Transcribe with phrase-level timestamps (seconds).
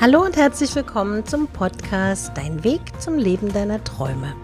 [0.00, 4.34] Hallo und herzlich willkommen zum Podcast Dein Weg zum Leben deiner Träume.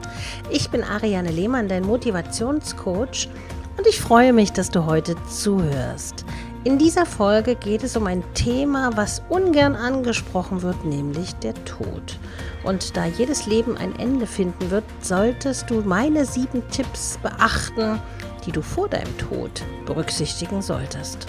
[0.51, 3.31] Ich bin Ariane Lehmann, dein Motivationscoach
[3.79, 6.27] und ich freue mich, dass du heute zuhörst.
[6.65, 12.19] In dieser Folge geht es um ein Thema, was ungern angesprochen wird, nämlich der Tod.
[12.63, 17.99] Und da jedes Leben ein Ende finden wird, solltest du meine sieben Tipps beachten,
[18.45, 21.27] die du vor deinem Tod berücksichtigen solltest.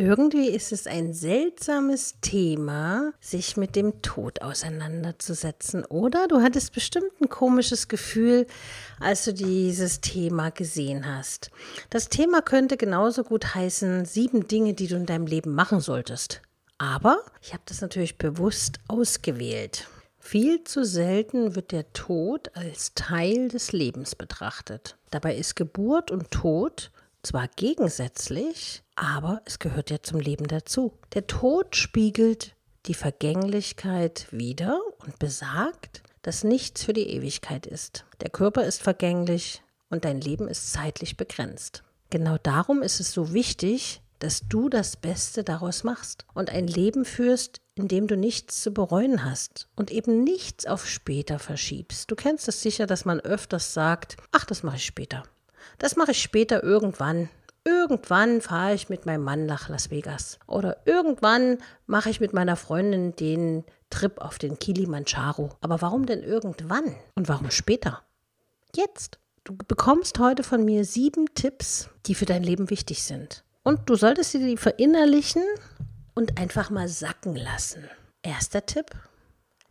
[0.00, 6.28] Irgendwie ist es ein seltsames Thema, sich mit dem Tod auseinanderzusetzen, oder?
[6.28, 8.46] Du hattest bestimmt ein komisches Gefühl,
[9.00, 11.50] als du dieses Thema gesehen hast.
[11.90, 16.42] Das Thema könnte genauso gut heißen, sieben Dinge, die du in deinem Leben machen solltest.
[16.78, 19.88] Aber ich habe das natürlich bewusst ausgewählt.
[20.20, 24.96] Viel zu selten wird der Tod als Teil des Lebens betrachtet.
[25.10, 26.92] Dabei ist Geburt und Tod
[27.28, 30.94] zwar gegensätzlich, aber es gehört ja zum Leben dazu.
[31.12, 32.54] Der Tod spiegelt
[32.86, 38.06] die Vergänglichkeit wider und besagt, dass nichts für die Ewigkeit ist.
[38.22, 41.82] Der Körper ist vergänglich und dein Leben ist zeitlich begrenzt.
[42.08, 47.04] Genau darum ist es so wichtig, dass du das Beste daraus machst und ein Leben
[47.04, 52.10] führst, in dem du nichts zu bereuen hast und eben nichts auf später verschiebst.
[52.10, 55.24] Du kennst es sicher, dass man öfters sagt, ach, das mache ich später.
[55.76, 57.28] Das mache ich später irgendwann.
[57.64, 60.38] Irgendwann fahre ich mit meinem Mann nach Las Vegas.
[60.46, 65.50] Oder irgendwann mache ich mit meiner Freundin den Trip auf den Kilimanjaro.
[65.60, 66.96] Aber warum denn irgendwann?
[67.14, 68.02] Und warum später?
[68.74, 69.18] Jetzt.
[69.44, 73.44] Du bekommst heute von mir sieben Tipps, die für dein Leben wichtig sind.
[73.62, 75.42] Und du solltest sie verinnerlichen
[76.14, 77.84] und einfach mal sacken lassen.
[78.22, 78.90] Erster Tipp.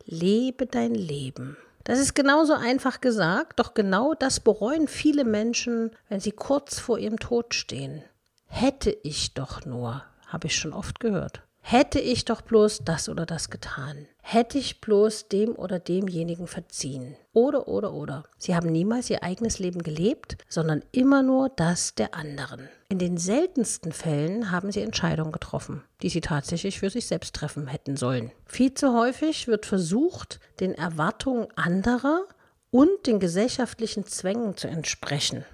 [0.04, 1.56] Lebe dein Leben.
[1.88, 6.98] Das ist genauso einfach gesagt, doch genau das bereuen viele Menschen, wenn sie kurz vor
[6.98, 8.04] ihrem Tod stehen.
[8.44, 11.47] Hätte ich doch nur, habe ich schon oft gehört.
[11.60, 14.06] Hätte ich doch bloß das oder das getan.
[14.22, 17.16] Hätte ich bloß dem oder demjenigen verziehen.
[17.32, 18.24] Oder, oder, oder.
[18.38, 22.68] Sie haben niemals ihr eigenes Leben gelebt, sondern immer nur das der anderen.
[22.88, 27.66] In den seltensten Fällen haben sie Entscheidungen getroffen, die sie tatsächlich für sich selbst treffen
[27.66, 28.32] hätten sollen.
[28.46, 32.22] Viel zu häufig wird versucht, den Erwartungen anderer
[32.70, 35.44] und den gesellschaftlichen Zwängen zu entsprechen.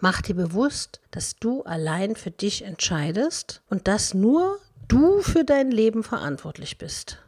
[0.00, 4.58] Mach dir bewusst, dass du allein für dich entscheidest und das nur
[4.92, 7.18] du für dein Leben verantwortlich bist.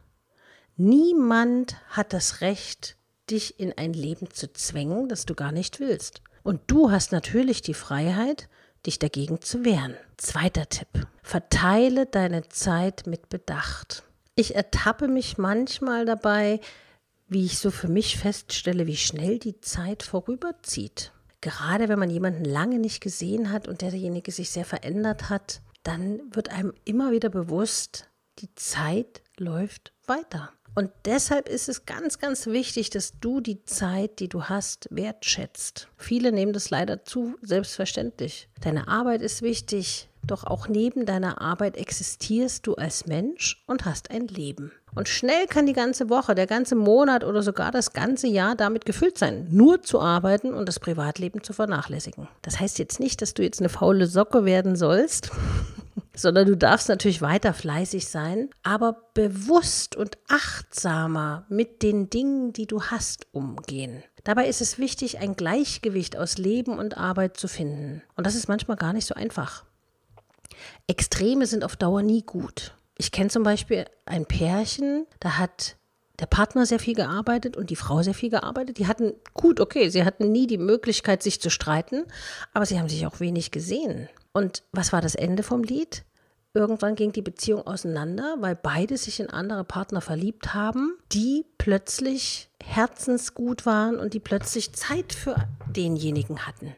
[0.77, 2.95] Niemand hat das Recht,
[3.31, 6.21] dich in ein Leben zu zwängen, das du gar nicht willst.
[6.43, 8.49] Und du hast natürlich die Freiheit,
[8.85, 9.95] dich dagegen zu wehren.
[10.17, 11.07] Zweiter Tipp.
[11.23, 14.03] Verteile deine Zeit mit Bedacht.
[14.35, 16.59] Ich ertappe mich manchmal dabei,
[17.27, 21.13] wie ich so für mich feststelle, wie schnell die Zeit vorüberzieht.
[21.41, 26.19] Gerade wenn man jemanden lange nicht gesehen hat und derjenige sich sehr verändert hat, dann
[26.35, 28.09] wird einem immer wieder bewusst,
[28.39, 30.51] die Zeit läuft weiter.
[30.73, 35.87] Und deshalb ist es ganz, ganz wichtig, dass du die Zeit, die du hast, wertschätzt.
[35.95, 38.49] Viele nehmen das leider zu selbstverständlich.
[38.59, 44.11] Deine Arbeit ist wichtig, doch auch neben deiner Arbeit existierst du als Mensch und hast
[44.11, 44.71] ein Leben.
[44.95, 48.85] Und schnell kann die ganze Woche, der ganze Monat oder sogar das ganze Jahr damit
[48.85, 52.29] gefüllt sein, nur zu arbeiten und das Privatleben zu vernachlässigen.
[52.41, 55.31] Das heißt jetzt nicht, dass du jetzt eine faule Socke werden sollst,
[56.15, 62.67] sondern du darfst natürlich weiter fleißig sein, aber bewusst und achtsamer mit den Dingen, die
[62.67, 64.01] du hast, umgehen.
[64.23, 68.01] Dabei ist es wichtig, ein Gleichgewicht aus Leben und Arbeit zu finden.
[68.15, 69.65] Und das ist manchmal gar nicht so einfach.
[70.87, 72.73] Extreme sind auf Dauer nie gut.
[72.97, 75.75] Ich kenne zum Beispiel ein Pärchen, da hat
[76.19, 78.77] der Partner sehr viel gearbeitet und die Frau sehr viel gearbeitet.
[78.77, 82.05] Die hatten, gut, okay, sie hatten nie die Möglichkeit, sich zu streiten,
[82.53, 84.07] aber sie haben sich auch wenig gesehen.
[84.31, 86.05] Und was war das Ende vom Lied?
[86.53, 92.49] Irgendwann ging die Beziehung auseinander, weil beide sich in andere Partner verliebt haben, die plötzlich
[92.63, 95.35] herzensgut waren und die plötzlich Zeit für
[95.67, 96.73] denjenigen hatten.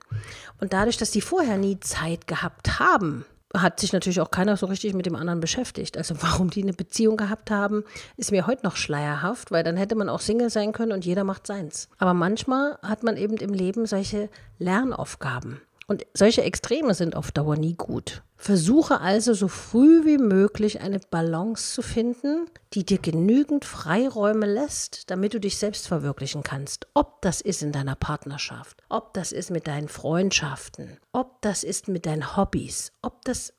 [0.59, 3.23] Und dadurch, dass sie vorher nie Zeit gehabt haben,
[3.55, 5.97] hat sich natürlich auch keiner so richtig mit dem anderen beschäftigt.
[5.97, 7.83] Also warum die eine Beziehung gehabt haben,
[8.17, 11.23] ist mir heute noch schleierhaft, weil dann hätte man auch Single sein können und jeder
[11.23, 11.89] macht seins.
[11.97, 14.29] Aber manchmal hat man eben im Leben solche
[14.59, 15.61] Lernaufgaben.
[15.89, 18.21] Und solche Extreme sind auf Dauer nie gut.
[18.35, 25.09] Versuche also so früh wie möglich eine Balance zu finden, die dir genügend Freiräume lässt,
[25.09, 26.87] damit du dich selbst verwirklichen kannst.
[26.93, 31.87] Ob das ist in deiner Partnerschaft, ob das ist mit deinen Freundschaften, ob das ist
[31.87, 33.53] mit deinen Hobbys, ob das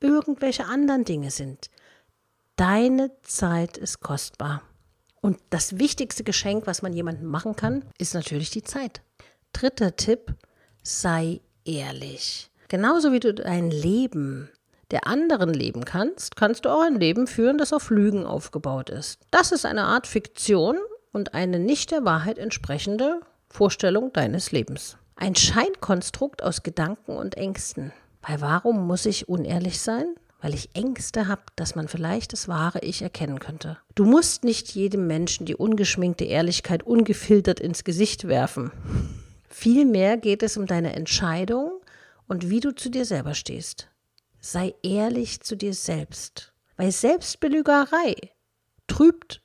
[0.00, 1.70] irgendwelche anderen Dinge sind.
[2.56, 4.62] Deine Zeit ist kostbar.
[5.20, 9.02] Und das wichtigste Geschenk, was man jemandem machen kann, ist natürlich die Zeit.
[9.52, 10.34] Dritter Tipp,
[10.82, 12.50] sei ehrlich.
[12.68, 14.50] Genauso wie du dein Leben
[14.90, 19.20] der anderen leben kannst, kannst du auch ein Leben führen, das auf Lügen aufgebaut ist.
[19.30, 20.76] Das ist eine Art Fiktion
[21.12, 23.20] und eine nicht der Wahrheit entsprechende
[23.50, 24.96] Vorstellung deines Lebens.
[25.16, 27.92] Ein Scheinkonstrukt aus Gedanken und Ängsten.
[28.22, 30.14] Weil warum muss ich unehrlich sein?
[30.40, 33.78] Weil ich Ängste habe, dass man vielleicht das wahre Ich erkennen könnte.
[33.94, 38.70] Du musst nicht jedem Menschen die ungeschminkte Ehrlichkeit ungefiltert ins Gesicht werfen.
[39.60, 41.80] Vielmehr geht es um deine Entscheidung
[42.28, 43.88] und wie du zu dir selber stehst.
[44.40, 46.52] Sei ehrlich zu dir selbst.
[46.76, 48.14] Weil Selbstbelügerei
[48.86, 49.42] trübt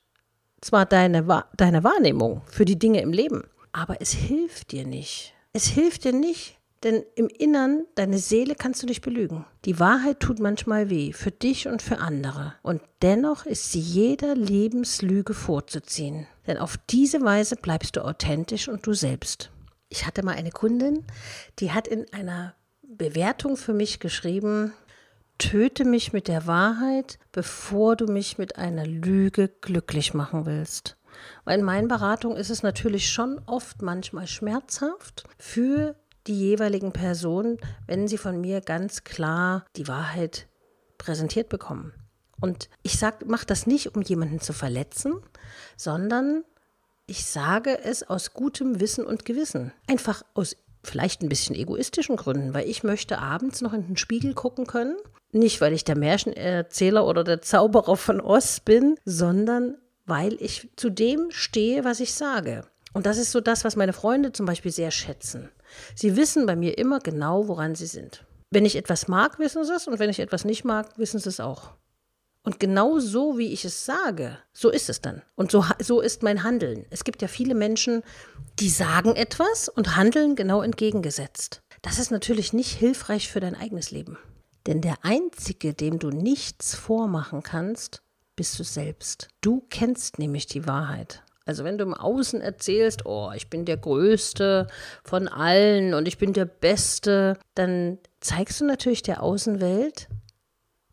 [0.60, 5.34] zwar deine, deine Wahrnehmung für die Dinge im Leben, aber es hilft dir nicht.
[5.52, 9.46] Es hilft dir nicht, denn im Innern, deine Seele kannst du nicht belügen.
[9.64, 12.54] Die Wahrheit tut manchmal weh, für dich und für andere.
[12.62, 16.28] Und dennoch ist sie jeder Lebenslüge vorzuziehen.
[16.46, 19.50] Denn auf diese Weise bleibst du authentisch und du selbst.
[19.94, 21.04] Ich hatte mal eine Kundin,
[21.60, 24.72] die hat in einer Bewertung für mich geschrieben,
[25.38, 30.96] töte mich mit der Wahrheit, bevor du mich mit einer Lüge glücklich machen willst.
[31.44, 35.94] Weil in meinen Beratungen ist es natürlich schon oft manchmal schmerzhaft für
[36.26, 40.48] die jeweiligen Personen, wenn sie von mir ganz klar die Wahrheit
[40.98, 41.92] präsentiert bekommen.
[42.40, 45.20] Und ich sage, mach das nicht, um jemanden zu verletzen,
[45.76, 46.42] sondern
[47.06, 49.72] ich sage es aus gutem Wissen und Gewissen.
[49.86, 54.34] Einfach aus vielleicht ein bisschen egoistischen Gründen, weil ich möchte abends noch in den Spiegel
[54.34, 54.96] gucken können.
[55.32, 60.90] Nicht, weil ich der Märchenerzähler oder der Zauberer von Oz bin, sondern weil ich zu
[60.90, 62.66] dem stehe, was ich sage.
[62.92, 65.48] Und das ist so das, was meine Freunde zum Beispiel sehr schätzen.
[65.96, 68.24] Sie wissen bei mir immer genau, woran sie sind.
[68.50, 71.28] Wenn ich etwas mag, wissen sie es und wenn ich etwas nicht mag, wissen sie
[71.28, 71.72] es auch.
[72.44, 75.22] Und genau so, wie ich es sage, so ist es dann.
[75.34, 76.84] Und so, so ist mein Handeln.
[76.90, 78.02] Es gibt ja viele Menschen,
[78.60, 81.62] die sagen etwas und handeln genau entgegengesetzt.
[81.80, 84.18] Das ist natürlich nicht hilfreich für dein eigenes Leben.
[84.66, 88.02] Denn der Einzige, dem du nichts vormachen kannst,
[88.36, 89.28] bist du selbst.
[89.40, 91.22] Du kennst nämlich die Wahrheit.
[91.46, 94.66] Also wenn du im Außen erzählst, oh, ich bin der Größte
[95.02, 100.08] von allen und ich bin der Beste, dann zeigst du natürlich der Außenwelt,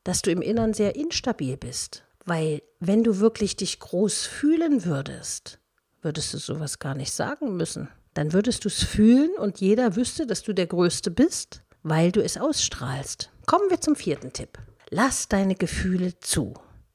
[0.04, 2.04] dass du im Innern sehr instabil bist.
[2.26, 5.60] Weil wenn du wirklich dich groß fühlen würdest,
[6.02, 7.90] würdest du sowas gar nicht sagen müssen.
[8.14, 12.22] Dann würdest du es fühlen und jeder wüsste, dass du der Größte bist, weil du
[12.22, 13.32] es ausstrahlst.
[13.46, 14.58] Kommen wir zum vierten Tipp.
[14.90, 16.54] Lass deine Gefühle zu.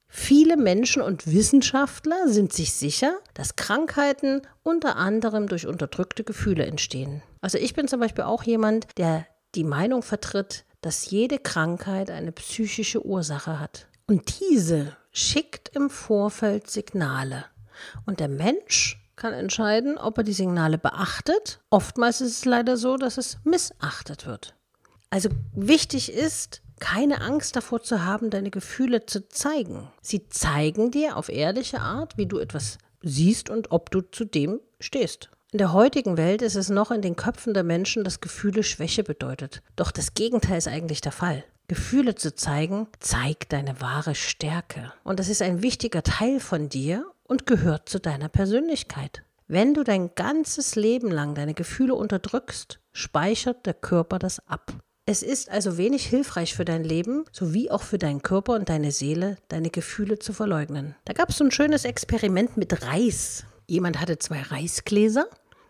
[0.08, 7.22] Viele Menschen und Wissenschaftler sind sich sicher, dass Krankheiten unter anderem durch unterdrückte Gefühle entstehen.
[7.40, 12.32] Also ich bin zum Beispiel auch jemand, der die Meinung vertritt, dass jede Krankheit eine
[12.32, 13.88] psychische Ursache hat.
[14.06, 17.46] Und diese schickt im Vorfeld Signale.
[18.04, 21.60] Und der Mensch kann entscheiden, ob er die Signale beachtet.
[21.70, 24.54] Oftmals ist es leider so, dass es missachtet wird.
[25.10, 29.88] Also wichtig ist, keine Angst davor zu haben, deine Gefühle zu zeigen.
[30.02, 34.60] Sie zeigen dir auf ehrliche Art, wie du etwas siehst und ob du zu dem
[34.80, 35.30] stehst.
[35.56, 39.02] In der heutigen Welt ist es noch in den Köpfen der Menschen, dass Gefühle Schwäche
[39.02, 39.62] bedeutet.
[39.74, 41.44] Doch das Gegenteil ist eigentlich der Fall.
[41.66, 44.92] Gefühle zu zeigen, zeigt deine wahre Stärke.
[45.02, 49.22] Und das ist ein wichtiger Teil von dir und gehört zu deiner Persönlichkeit.
[49.48, 54.74] Wenn du dein ganzes Leben lang deine Gefühle unterdrückst, speichert der Körper das ab.
[55.06, 58.92] Es ist also wenig hilfreich für dein Leben, sowie auch für deinen Körper und deine
[58.92, 60.96] Seele, deine Gefühle zu verleugnen.
[61.06, 63.46] Da gab es so ein schönes Experiment mit Reis.
[63.66, 65.26] Jemand hatte zwei Reisgläser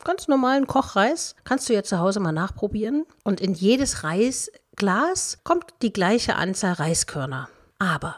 [0.07, 1.35] ganz normalen Kochreis.
[1.45, 3.05] Kannst du ja zu Hause mal nachprobieren.
[3.25, 7.49] Und in jedes Reisglas kommt die gleiche Anzahl Reiskörner.
[7.79, 8.17] Aber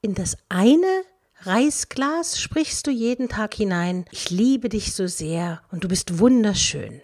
[0.00, 1.02] in das eine
[1.42, 7.02] Reisglas sprichst du jeden Tag hinein, ich liebe dich so sehr und du bist wunderschön.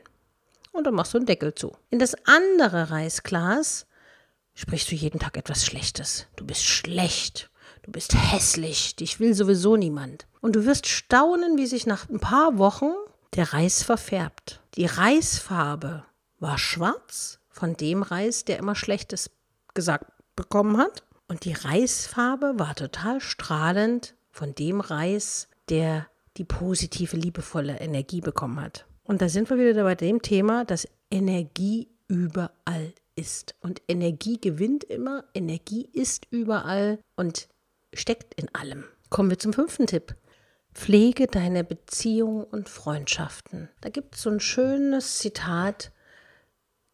[0.73, 1.77] Und dann machst du einen Deckel zu.
[1.91, 3.87] In das andere Reisglas
[4.55, 6.27] sprichst du jeden Tag etwas Schlechtes.
[6.37, 7.51] Du bist schlecht,
[7.83, 10.27] du bist hässlich, dich will sowieso niemand.
[10.41, 12.95] Und du wirst staunen, wie sich nach ein paar Wochen
[13.35, 14.61] der Reis verfärbt.
[14.77, 16.05] Die Reisfarbe
[16.39, 19.31] war schwarz von dem Reis, der immer Schlechtes
[19.75, 21.05] gesagt bekommen hat.
[21.29, 28.61] Und die Reisfarbe war total strahlend von dem Reis, der die positive, liebevolle Energie bekommen
[28.61, 28.87] hat.
[29.05, 33.55] Und da sind wir wieder bei dem Thema, dass Energie überall ist.
[33.61, 37.49] Und Energie gewinnt immer, Energie ist überall und
[37.93, 38.85] steckt in allem.
[39.11, 40.15] Kommen wir zum fünften Tipp.
[40.75, 43.69] Pflege deine Beziehungen und Freundschaften.
[43.81, 45.93] Da gibt es so ein schönes Zitat.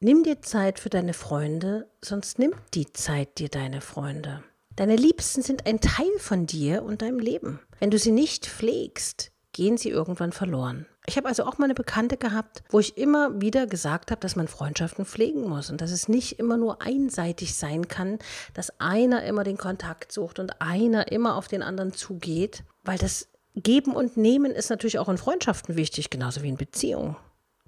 [0.00, 4.42] Nimm dir Zeit für deine Freunde, sonst nimmt die Zeit dir deine Freunde.
[4.76, 7.60] Deine Liebsten sind ein Teil von dir und deinem Leben.
[7.80, 10.86] Wenn du sie nicht pflegst, gehen sie irgendwann verloren.
[11.06, 14.36] Ich habe also auch mal eine Bekannte gehabt, wo ich immer wieder gesagt habe, dass
[14.36, 18.18] man Freundschaften pflegen muss und dass es nicht immer nur einseitig sein kann,
[18.54, 23.26] dass einer immer den Kontakt sucht und einer immer auf den anderen zugeht, weil das
[23.62, 27.16] Geben und Nehmen ist natürlich auch in Freundschaften wichtig, genauso wie in Beziehungen.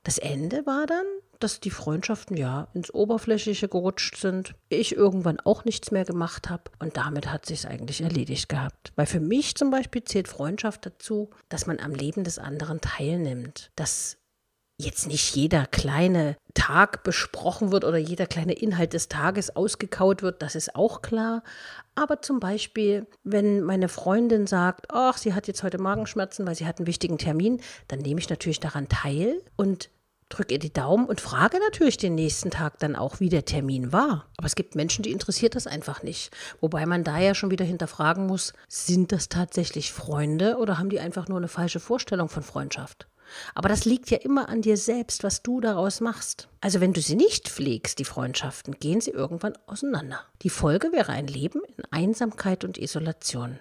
[0.02, 1.04] Das Ende war dann,
[1.40, 6.64] dass die Freundschaften ja ins Oberflächliche gerutscht sind, ich irgendwann auch nichts mehr gemacht habe
[6.78, 8.92] und damit hat sich eigentlich erledigt gehabt.
[8.96, 13.70] Weil für mich zum Beispiel zählt Freundschaft dazu, dass man am Leben des anderen teilnimmt,
[13.74, 14.18] dass
[14.80, 20.42] jetzt nicht jeder kleine Tag besprochen wird oder jeder kleine Inhalt des Tages ausgekaut wird,
[20.42, 21.42] das ist auch klar.
[21.94, 26.66] Aber zum Beispiel, wenn meine Freundin sagt, ach, sie hat jetzt heute Magenschmerzen, weil sie
[26.66, 29.90] hat einen wichtigen Termin, dann nehme ich natürlich daran teil und
[30.30, 33.92] drücke ihr die Daumen und frage natürlich den nächsten Tag dann auch, wie der Termin
[33.92, 34.26] war.
[34.38, 36.30] Aber es gibt Menschen, die interessiert das einfach nicht.
[36.60, 41.00] Wobei man da ja schon wieder hinterfragen muss, sind das tatsächlich Freunde oder haben die
[41.00, 43.09] einfach nur eine falsche Vorstellung von Freundschaft?
[43.54, 46.48] Aber das liegt ja immer an dir selbst, was du daraus machst.
[46.60, 50.20] Also wenn du sie nicht pflegst, die Freundschaften, gehen sie irgendwann auseinander.
[50.42, 53.58] Die Folge wäre ein Leben in Einsamkeit und Isolation.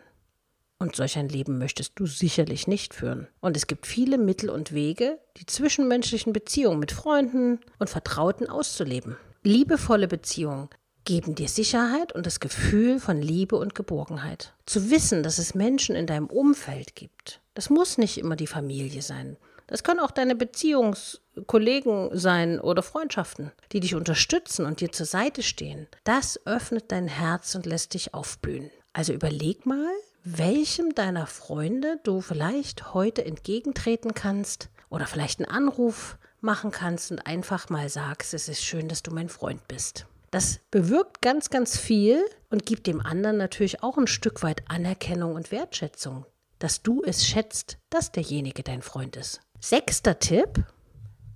[0.81, 3.27] Und solch ein Leben möchtest du sicherlich nicht führen.
[3.41, 9.17] Und es gibt viele Mittel und Wege, die zwischenmenschlichen Beziehungen mit Freunden und Vertrauten auszuleben.
[9.43, 10.69] Liebevolle Beziehungen
[11.03, 14.53] geben dir Sicherheit und das Gefühl von Liebe und Geborgenheit.
[14.65, 19.01] Zu wissen, dass es Menschen in deinem Umfeld gibt, das muss nicht immer die Familie
[19.01, 19.35] sein.
[19.69, 25.43] Das können auch deine Beziehungskollegen sein oder Freundschaften, die dich unterstützen und dir zur Seite
[25.43, 25.87] stehen.
[26.03, 28.71] Das öffnet dein Herz und lässt dich aufblühen.
[28.93, 29.91] Also überleg mal,
[30.23, 37.27] welchem deiner Freunde du vielleicht heute entgegentreten kannst oder vielleicht einen Anruf machen kannst und
[37.27, 40.07] einfach mal sagst, es ist schön, dass du mein Freund bist.
[40.31, 45.35] Das bewirkt ganz, ganz viel und gibt dem anderen natürlich auch ein Stück weit Anerkennung
[45.35, 46.25] und Wertschätzung,
[46.57, 49.41] dass du es schätzt, dass derjenige dein Freund ist.
[49.61, 50.63] Sechster Tipp,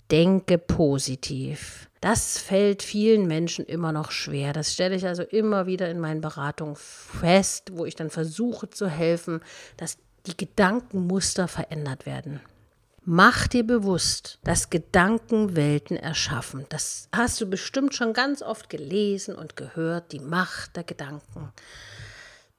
[0.10, 1.90] denke positiv.
[2.00, 4.54] Das fällt vielen Menschen immer noch schwer.
[4.54, 8.88] Das stelle ich also immer wieder in meinen Beratungen fest, wo ich dann versuche zu
[8.88, 9.42] helfen,
[9.76, 12.40] dass die Gedankenmuster verändert werden.
[13.04, 16.66] Mach dir bewusst, dass Gedanken Welten erschaffen.
[16.70, 21.52] Das hast du bestimmt schon ganz oft gelesen und gehört, die Macht der Gedanken.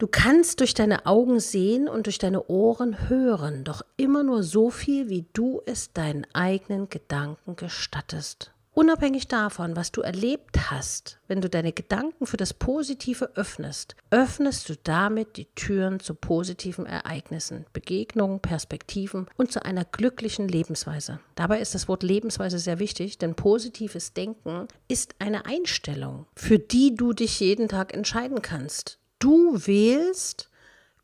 [0.05, 4.69] Du kannst durch deine Augen sehen und durch deine Ohren hören, doch immer nur so
[4.69, 8.53] viel, wie du es deinen eigenen Gedanken gestattest.
[8.75, 14.69] Unabhängig davon, was du erlebt hast, wenn du deine Gedanken für das Positive öffnest, öffnest
[14.69, 21.21] du damit die Türen zu positiven Ereignissen, Begegnungen, Perspektiven und zu einer glücklichen Lebensweise.
[21.35, 26.95] Dabei ist das Wort Lebensweise sehr wichtig, denn positives Denken ist eine Einstellung, für die
[26.95, 28.99] du dich jeden Tag entscheiden kannst.
[29.25, 30.51] Du wählst,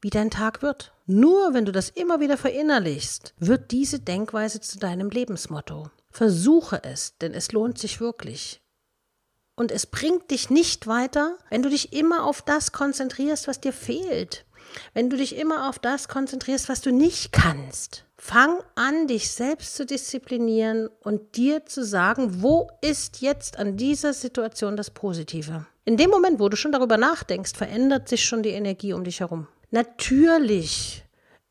[0.03, 0.93] wie dein Tag wird.
[1.07, 5.89] Nur wenn du das immer wieder verinnerlichst, wird diese Denkweise zu deinem Lebensmotto.
[6.11, 8.61] Versuche es, denn es lohnt sich wirklich.
[9.57, 13.73] Und es bringt dich nicht weiter, wenn du dich immer auf das konzentrierst, was dir
[13.73, 14.45] fehlt.
[14.93, 18.05] Wenn du dich immer auf das konzentrierst, was du nicht kannst.
[18.19, 24.12] Fang an, dich selbst zu disziplinieren und dir zu sagen, wo ist jetzt an dieser
[24.12, 25.65] Situation das Positive.
[25.84, 29.20] In dem Moment, wo du schon darüber nachdenkst, verändert sich schon die Energie um dich
[29.20, 29.46] herum.
[29.70, 31.04] Natürlich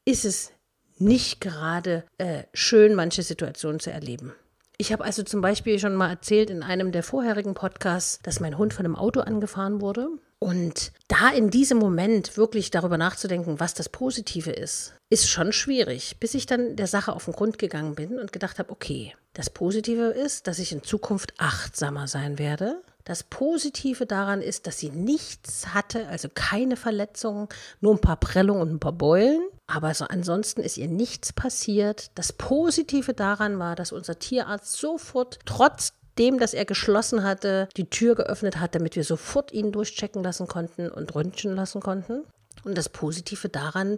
[0.05, 0.51] ist es
[0.97, 4.33] nicht gerade äh, schön, manche Situationen zu erleben.
[4.77, 8.57] Ich habe also zum Beispiel schon mal erzählt in einem der vorherigen Podcasts, dass mein
[8.57, 10.07] Hund von einem Auto angefahren wurde.
[10.39, 16.17] Und da in diesem Moment wirklich darüber nachzudenken, was das Positive ist, ist schon schwierig,
[16.21, 19.49] bis ich dann der Sache auf den Grund gegangen bin und gedacht habe, okay, das
[19.49, 24.89] Positive ist, dass ich in Zukunft achtsamer sein werde, das Positive daran ist, dass sie
[24.89, 27.47] nichts hatte, also keine Verletzungen,
[27.81, 29.41] nur ein paar Prellungen und ein paar Beulen.
[29.67, 32.11] Aber so ansonsten ist ihr nichts passiert.
[32.15, 38.15] Das Positive daran war, dass unser Tierarzt sofort, trotzdem, dass er geschlossen hatte, die Tür
[38.15, 42.23] geöffnet hat, damit wir sofort ihn durchchecken lassen konnten und röntgen lassen konnten.
[42.63, 43.97] Und das Positive daran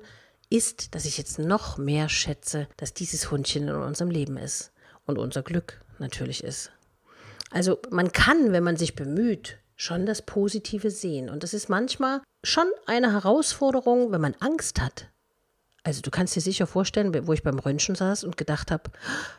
[0.49, 4.71] ist, dass ich jetzt noch mehr schätze, dass dieses Hundchen in unserem Leben ist
[5.05, 6.71] und unser Glück natürlich ist.
[7.51, 11.29] Also man kann, wenn man sich bemüht, schon das Positive sehen.
[11.29, 15.09] Und das ist manchmal schon eine Herausforderung, wenn man Angst hat.
[15.83, 18.91] Also du kannst dir sicher vorstellen, wo ich beim Röntgen saß und gedacht habe,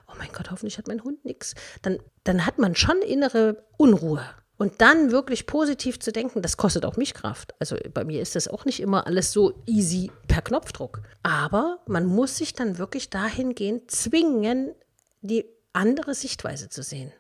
[0.09, 1.54] oh mein Gott, hoffentlich hat mein Hund nichts.
[1.83, 4.25] Dann, dann hat man schon innere Unruhe.
[4.59, 7.54] Und dann wirklich positiv zu denken, das kostet auch mich Kraft.
[7.59, 11.02] Also bei mir ist das auch nicht immer alles so easy per Knopfdruck.
[11.23, 14.75] Aber man muss sich dann wirklich dahingehend zwingen,
[15.21, 17.12] die andere Sichtweise zu sehen.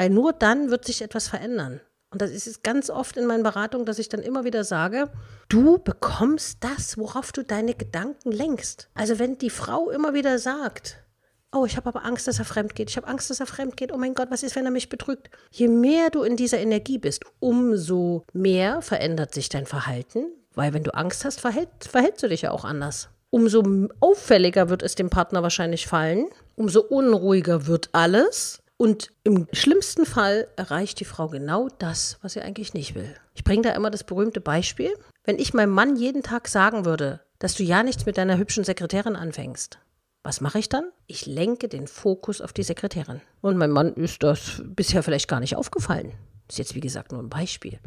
[0.00, 1.78] Weil nur dann wird sich etwas verändern.
[2.10, 5.10] Und das ist ganz oft in meinen Beratungen, dass ich dann immer wieder sage,
[5.50, 8.88] du bekommst das, worauf du deine Gedanken lenkst.
[8.94, 11.04] Also wenn die Frau immer wieder sagt,
[11.52, 12.88] Oh, ich habe aber Angst, dass er fremd geht.
[12.88, 13.92] Ich habe Angst, dass er fremd geht.
[13.92, 15.28] Oh mein Gott, was ist, wenn er mich betrügt?
[15.50, 20.84] Je mehr du in dieser Energie bist, umso mehr verändert sich dein Verhalten, weil wenn
[20.84, 23.10] du Angst hast, verhält, verhältst du dich ja auch anders.
[23.28, 23.62] Umso
[24.00, 28.62] auffälliger wird es dem Partner wahrscheinlich fallen, umso unruhiger wird alles.
[28.80, 33.14] Und im schlimmsten Fall erreicht die Frau genau das, was sie eigentlich nicht will.
[33.34, 34.90] Ich bringe da immer das berühmte Beispiel.
[35.22, 38.64] Wenn ich meinem Mann jeden Tag sagen würde, dass du ja nichts mit deiner hübschen
[38.64, 39.80] Sekretärin anfängst,
[40.22, 40.84] was mache ich dann?
[41.06, 43.20] Ich lenke den Fokus auf die Sekretärin.
[43.42, 46.14] Und mein Mann ist das bisher vielleicht gar nicht aufgefallen.
[46.48, 47.78] Ist jetzt, wie gesagt, nur ein Beispiel.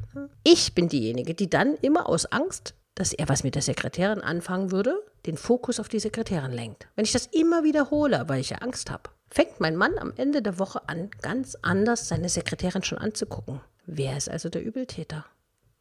[0.44, 4.72] Ich bin diejenige, die dann immer aus Angst, dass er was mit der Sekretärin anfangen
[4.72, 4.96] würde,
[5.26, 6.88] den Fokus auf die Sekretärin lenkt.
[6.96, 10.44] Wenn ich das immer wiederhole, weil ich ja Angst habe, fängt mein Mann am Ende
[10.44, 13.62] der Woche an, ganz anders seine Sekretärin schon anzugucken.
[13.86, 15.26] Wer ist also der Übeltäter?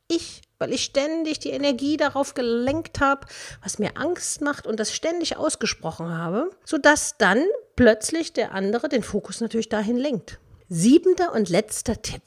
[0.09, 3.26] Ich, weil ich ständig die Energie darauf gelenkt habe,
[3.62, 7.44] was mir Angst macht und das ständig ausgesprochen habe, sodass dann
[7.76, 10.38] plötzlich der andere den Fokus natürlich dahin lenkt.
[10.68, 12.23] Siebenter und letzter Tipp.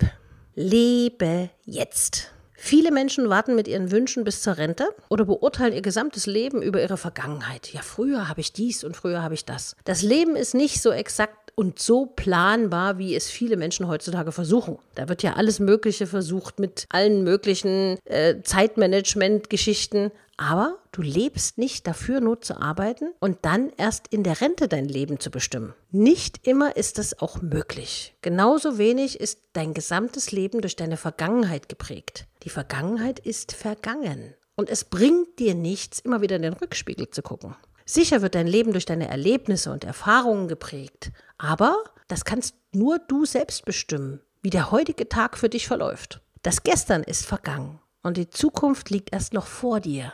[0.53, 2.31] Lebe jetzt.
[2.57, 6.81] Viele Menschen warten mit ihren Wünschen bis zur Rente oder beurteilen ihr gesamtes Leben über
[6.81, 7.73] ihre Vergangenheit.
[7.73, 9.75] Ja, früher habe ich dies und früher habe ich das.
[9.83, 14.77] Das Leben ist nicht so exakt und so planbar, wie es viele Menschen heutzutage versuchen.
[14.95, 20.11] Da wird ja alles Mögliche versucht mit allen möglichen äh, Zeitmanagement-Geschichten.
[20.37, 24.85] Aber du lebst nicht dafür, nur zu arbeiten und dann erst in der Rente dein
[24.85, 25.73] Leben zu bestimmen.
[25.91, 28.15] Nicht immer ist das auch möglich.
[28.21, 32.27] Genauso wenig ist dein gesamtes Leben durch deine Vergangenheit geprägt.
[32.43, 34.33] Die Vergangenheit ist vergangen.
[34.57, 37.55] Und es bringt dir nichts, immer wieder in den Rückspiegel zu gucken.
[37.85, 43.25] Sicher wird dein Leben durch deine Erlebnisse und Erfahrungen geprägt, aber das kannst nur du
[43.25, 46.21] selbst bestimmen, wie der heutige Tag für dich verläuft.
[46.41, 50.13] Das Gestern ist vergangen und die Zukunft liegt erst noch vor dir.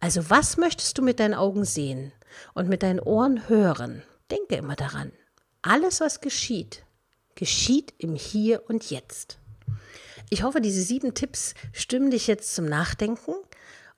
[0.00, 2.12] Also was möchtest du mit deinen Augen sehen
[2.54, 4.02] und mit deinen Ohren hören?
[4.32, 5.12] Denke immer daran.
[5.62, 6.84] Alles, was geschieht,
[7.36, 9.38] geschieht im Hier und Jetzt.
[10.28, 13.34] Ich hoffe, diese sieben Tipps stimmen dich jetzt zum Nachdenken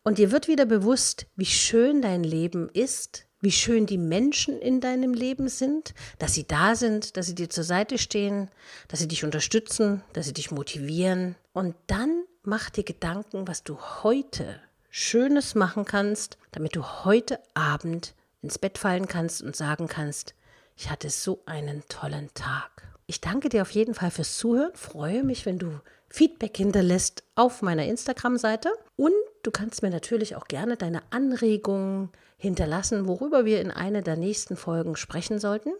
[0.04, 4.80] und dir wird wieder bewusst, wie schön dein Leben ist, wie schön die Menschen in
[4.80, 8.50] deinem Leben sind, dass sie da sind, dass sie dir zur Seite stehen,
[8.88, 11.34] dass sie dich unterstützen, dass sie dich motivieren.
[11.52, 18.14] Und dann mach dir Gedanken, was du heute Schönes machen kannst, damit du heute Abend
[18.42, 20.34] ins Bett fallen kannst und sagen kannst,
[20.76, 22.93] ich hatte so einen tollen Tag.
[23.06, 27.60] Ich danke dir auf jeden Fall fürs Zuhören, freue mich, wenn du Feedback hinterlässt auf
[27.60, 29.12] meiner Instagram-Seite und
[29.42, 34.56] du kannst mir natürlich auch gerne deine Anregungen hinterlassen, worüber wir in einer der nächsten
[34.56, 35.72] Folgen sprechen sollten.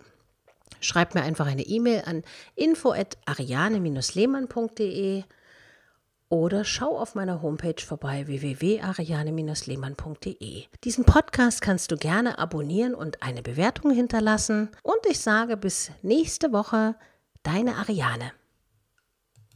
[0.80, 2.24] Schreib mir einfach eine E-Mail an
[2.56, 5.22] info@ariane-lehmann.de
[6.28, 10.64] oder schau auf meiner Homepage vorbei www.ariane-lehmann.de.
[10.82, 14.70] Diesen Podcast kannst du gerne abonnieren und eine Bewertung hinterlassen.
[14.82, 16.96] Und ich sage bis nächste Woche,
[17.44, 18.32] deine Ariane.